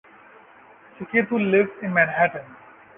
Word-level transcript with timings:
Suketu 0.97 1.37
lives 1.51 1.69
in 1.83 1.93
Manhattan. 1.93 2.47